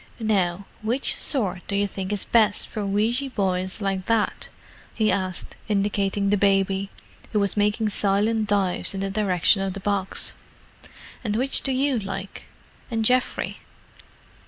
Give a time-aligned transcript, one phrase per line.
[0.19, 4.49] "Now, which sort do you think is best for weeshy boys like that?"
[4.95, 6.89] he asked, indicating the baby,
[7.33, 10.33] who was making silent dives in the direction of the box.
[11.23, 13.59] "And which do you like?—and Geoffrey?"